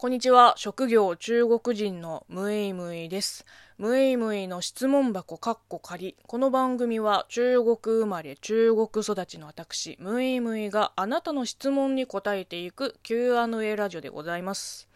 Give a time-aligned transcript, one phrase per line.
[0.00, 0.54] こんにちは。
[0.56, 3.44] 職業中国人のムイムイです。
[3.78, 6.14] ムイムイの質問箱カッコ仮。
[6.24, 14.88] この番組は中国生まれ中国育ちの私、ムイムイがあなたの質問に答えていく Q&A ラジオでございます。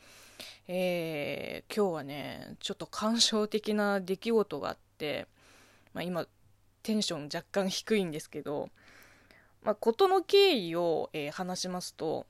[0.69, 5.27] えー、今日はね、ちょっと感傷的な出来事があって、
[5.95, 6.29] まあ、今、
[6.85, 8.69] テンション若干低いんですけど、
[9.65, 12.25] まあ、事の経緯を、えー、話しますと、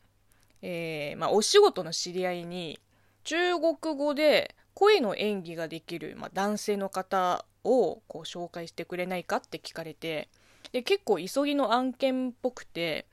[0.62, 2.78] えー、まあ、お仕事の知り合いに、
[3.24, 10.28] 中国語で声の演技ができる、まあ、男性の方をこう紹介してくれないかって聞かれて、
[10.73, 13.06] で、結構急ぎの案件っぽくて、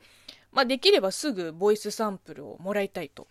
[0.51, 3.27] まあ、できればすぐボイスサンプルをもらいたいと。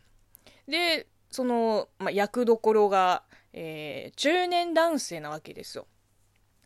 [0.68, 5.86] で、その、まあ、役どころが、えー、中年男性なわけですよ。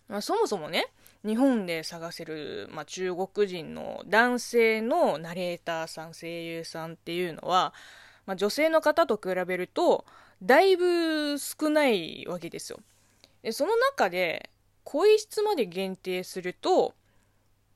[0.08, 0.88] まあ、そもそもね、
[1.24, 7.72] 日本で探せる、まあ、中国人の男性のナレーターさん、声優さんっていうのは、
[8.26, 10.04] まあ、女性の方と比べると、
[10.42, 12.80] だいぶ少ないわけですよ。
[13.42, 14.50] でその中で、
[14.84, 16.94] 声質まで限定すると、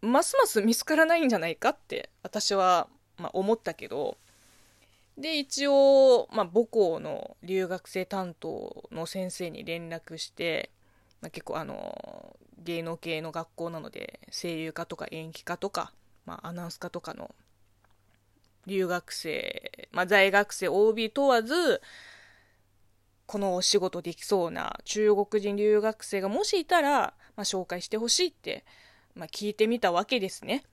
[0.00, 4.16] ますます見つからないんじゃないかって私は、まあ、思ったけど、
[5.16, 10.70] で、一応、まあ、母校の留学生担当の先生に連絡して、
[11.22, 15.92] まあ、結構あの、芸能系の学校なので、声優科とか演技科とか、
[16.24, 17.34] まあ、アナウンス科とかの
[18.66, 21.80] 留学生、まあ、在学生 OB 問わず、
[23.26, 28.64] このお仕事できそうな中国人留学生がもしいたら、まあ、紹介してほしいって、
[29.14, 30.64] まあ、聞いてみたわけですね。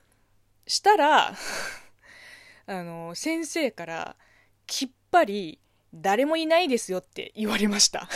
[0.67, 1.33] したら
[2.65, 4.15] あの、先生から、
[4.65, 5.59] きっぱり、
[5.93, 8.09] 誰もいないですよって言われました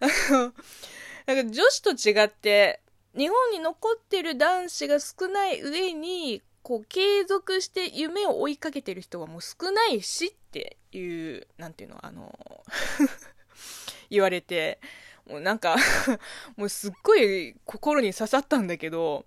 [1.26, 2.80] なんか女子と違って、
[3.16, 12.32] 日本に残ってる男子が少ない上に、こう、継続して夢を追いかけてる人はもう少ないしっていう、なんていうの、あの
[14.10, 14.80] 言われて、
[15.26, 15.76] もうなんか
[16.56, 19.26] もうすっごい心に刺さったんだけど、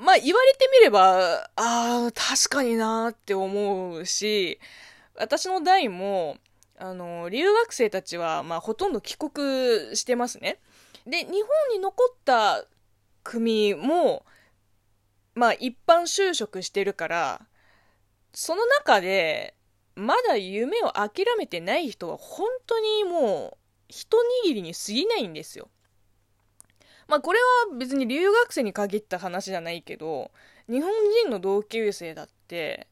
[0.00, 4.60] まあ言われてみれば、ああ、確かになーって思うし、
[5.14, 6.36] 私の代も、
[6.78, 10.58] あの、留学生たちは、まあほとんど帰国してますね。
[11.06, 11.34] で、日本
[11.72, 12.66] に残った
[13.22, 14.26] 組も、
[15.34, 17.46] まあ一般就職してるから、
[18.32, 19.54] その中で、
[19.94, 23.56] まだ夢を諦めてない人は本当にもう
[23.88, 25.70] 一握りに過ぎないんですよ。
[27.08, 27.38] まあこれ
[27.70, 30.30] は別に留学生に限った話じゃないけど、
[30.68, 32.88] 日本人の同級生だって、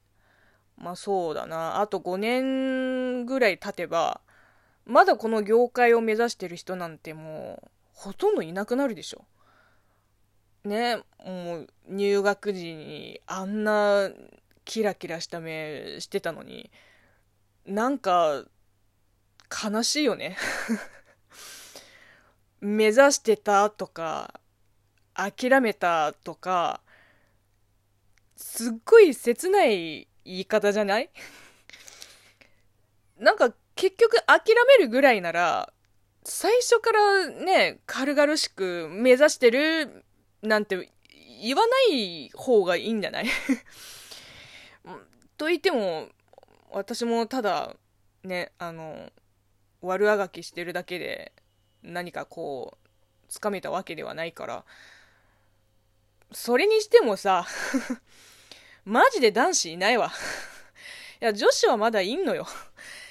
[0.76, 4.20] まあそうだな、あと5年ぐらい経てば、
[4.86, 9.24] まだこの業界を目指してる人なんてもう、ほとんどいなくなるでしょ。
[10.64, 14.10] ね、もう入学時にあんな
[14.64, 16.70] キラキラした目してたのに、
[17.66, 18.44] なんか
[19.50, 20.36] 悲しいよね
[22.60, 24.40] 目指してたとか、
[25.14, 26.80] 諦めたとか、
[28.36, 31.10] すっごい切ない言い方じゃない？
[33.18, 34.42] なんか結局諦
[34.78, 35.72] めるぐらいなら、
[36.24, 40.04] 最初からね、軽々しく目指してる
[40.42, 40.90] なんて
[41.42, 43.26] 言わない方がいいんじゃない？
[45.36, 46.08] と言っても、
[46.70, 47.76] 私もただ、
[48.22, 49.12] ね、あの、
[49.82, 51.32] 悪あがきしてるだけで
[51.82, 52.88] 何かこう、
[53.28, 54.64] つかめたわけではないから、
[56.32, 57.46] それにしてもさ
[58.84, 60.10] マジで男子いないわ。
[61.20, 62.46] いや、女子はまだいんのよ。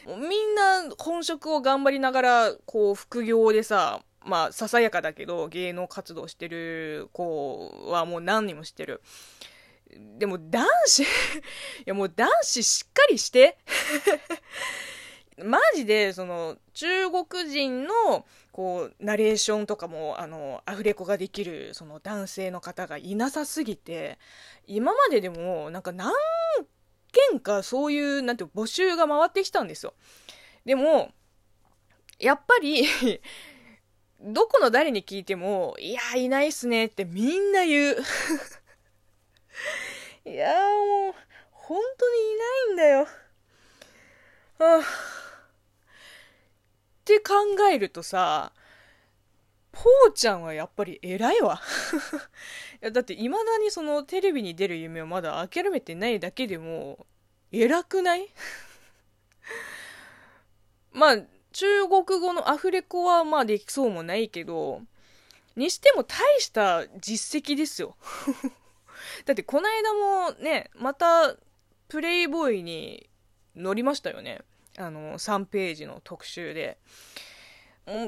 [0.07, 9.01] みんな本職を頑張りながら、こう、副業でさ、まあ、ささやかだけど、芸能活動してる子はもう何人も知ってる。
[10.17, 11.05] でも男子 い
[11.85, 13.57] やもう男子しっかりして
[15.37, 24.19] マジで、その、中国人の、こう、ナレーションとかも、あの、アフレコができる、その男性の方がいなさすぎて、
[24.67, 26.13] 今まででも、なんか何
[27.31, 29.93] 件かそういう、なんていう募集が回ってきたんですよ。
[30.65, 31.11] でも、
[32.19, 32.85] やっぱり
[34.21, 37.97] どこの誰に聞いても、いや、いないっすねってみんな言う。
[40.25, 41.15] いやもう、
[41.51, 43.07] 本当にいないんだよ。
[44.59, 44.83] あっ
[47.05, 47.33] て考
[47.71, 48.53] えるとさ、
[49.73, 51.59] ぽーちゃんはやっぱり偉いわ。
[52.81, 57.05] いやだって未だにそのテレビに出る夢をまだ諦めてないだけでも
[57.51, 58.29] 偉くない？
[60.93, 61.17] まあ
[61.51, 64.81] 中国語のアフレコはまあできそうもないけど
[65.55, 67.97] にしても大した実績ですよ。
[69.25, 71.35] だってこの間もねまた
[71.87, 73.09] プレイボーイに
[73.55, 74.41] 乗りましたよね。
[74.77, 76.77] あの、3ページの特集で。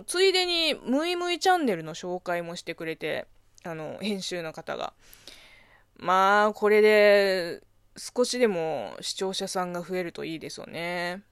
[0.06, 3.27] ついでに、ムイムイチャンネルの紹介もしてくれて、
[3.63, 4.94] あの、編集の方が。
[5.98, 7.62] まあ、これで、
[7.98, 11.24] 少しでも視聴者さんが増えるといいですよね。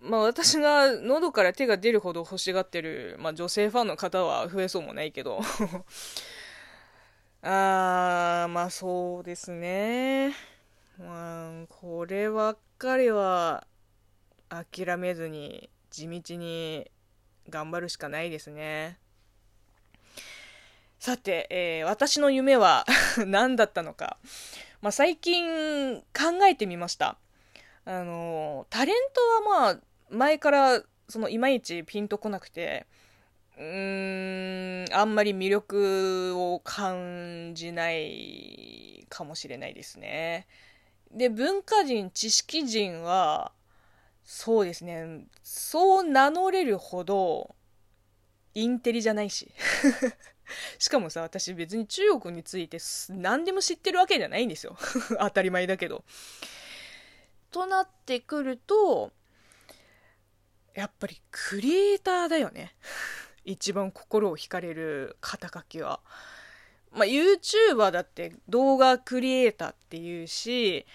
[0.00, 5.40] まあ私が喉から手が出るほど欲しがってる、まあ女性ファンの方は増えそうもないけど
[7.42, 10.34] あー、まあそうですね。
[10.98, 13.66] まあ、こればっかりは
[14.48, 16.90] 諦めずに地道に
[17.48, 18.98] 頑張るしかないですね。
[20.98, 22.84] さて、えー、私の夢は
[23.26, 24.16] 何だったのか。
[24.80, 27.16] まあ、最近考えてみました。
[27.84, 28.96] あの、タレン
[29.46, 29.80] トはまあ、
[30.10, 32.86] 前からそのいまいちピンとこなくて、
[33.56, 40.48] うーん、あんまり魅力を感じないかもしれないですね。
[41.12, 43.52] で、文化人、知識人は、
[44.24, 47.54] そうですね、そう名乗れるほど、
[48.54, 49.52] インテリじゃないし。
[50.78, 52.78] しかもさ、私別に中国について
[53.10, 54.76] 何でも知ってるわけじゃないんですよ。
[55.20, 56.04] 当たり前だけど。
[57.50, 59.12] となってくると、
[60.74, 62.74] やっぱりクリエイターだよね。
[63.44, 66.00] 一番心を惹かれる肩書きは。
[66.90, 70.86] まあ、YouTuber だって動画クリエイターっていうし、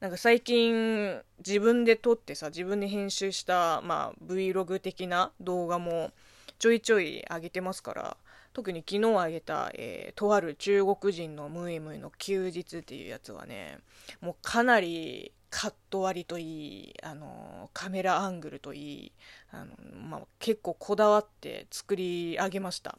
[0.00, 6.12] なんか最近自分で撮ってさ、自分で編集した、まあ、Vlog 的な動画も
[6.60, 8.16] ちょいちょい上げてますから、
[8.52, 13.78] 特に昨日あげた、えー、とある中国人のムイムイの休日っていうやつはね、
[14.20, 19.12] もうかなりカット割りといい、あの、カメラアングルといい、
[19.50, 19.72] あの、
[20.08, 22.98] まあ、結構こだわって作り上げました。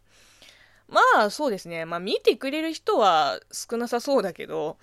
[0.90, 4.78] まあそうですね、まあ見てくれる人は少なさそうだけど、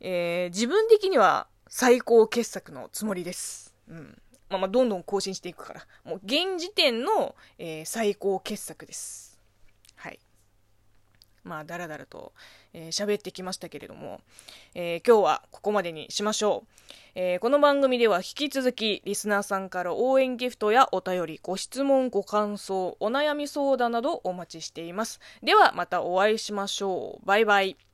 [0.00, 3.74] えー、自分的には最高傑作のつもりです。
[3.88, 4.20] うん。
[4.50, 5.86] まあまあどんどん更新していくから。
[6.04, 9.38] もう現時点の、えー、最高傑作です。
[9.94, 10.18] はい
[11.42, 12.32] まあ、だらだらと、
[12.72, 14.20] えー、喋ってきましたけれども、
[14.74, 16.90] えー、今日はここまでにしましょう。
[17.14, 25.20] えー、この番組では引き続き、リスナーさんから応援ギフトやお便り、ご質問、ご感想、お悩み相談などお待ちしています。
[25.42, 27.26] では、またお会いしましょう。
[27.26, 27.89] バイバイ。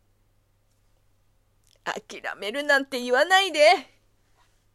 [1.86, 3.95] 諦めるなんて言わないで。